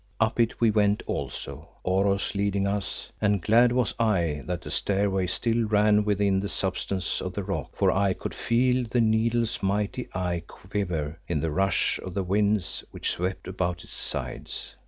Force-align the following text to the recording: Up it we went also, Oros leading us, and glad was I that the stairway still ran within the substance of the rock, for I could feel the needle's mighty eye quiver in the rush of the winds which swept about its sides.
Up 0.19 0.39
it 0.39 0.59
we 0.59 0.71
went 0.71 1.03
also, 1.05 1.69
Oros 1.83 2.33
leading 2.33 2.65
us, 2.65 3.11
and 3.21 3.39
glad 3.39 3.71
was 3.71 3.93
I 3.99 4.41
that 4.47 4.61
the 4.61 4.71
stairway 4.71 5.27
still 5.27 5.67
ran 5.67 6.03
within 6.03 6.39
the 6.39 6.49
substance 6.49 7.21
of 7.21 7.33
the 7.33 7.43
rock, 7.43 7.75
for 7.75 7.91
I 7.91 8.13
could 8.13 8.33
feel 8.33 8.87
the 8.89 8.99
needle's 8.99 9.61
mighty 9.61 10.09
eye 10.15 10.41
quiver 10.47 11.19
in 11.27 11.39
the 11.39 11.51
rush 11.51 11.99
of 11.99 12.15
the 12.15 12.23
winds 12.23 12.83
which 12.89 13.11
swept 13.11 13.47
about 13.47 13.83
its 13.83 13.93
sides. 13.93 14.75